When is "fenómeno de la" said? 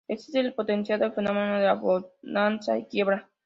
1.13-1.75